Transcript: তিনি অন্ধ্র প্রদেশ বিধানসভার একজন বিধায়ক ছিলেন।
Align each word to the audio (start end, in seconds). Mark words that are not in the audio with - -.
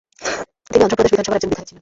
তিনি 0.71 0.81
অন্ধ্র 0.83 0.97
প্রদেশ 0.97 1.11
বিধানসভার 1.13 1.37
একজন 1.37 1.49
বিধায়ক 1.51 1.67
ছিলেন। 1.69 1.79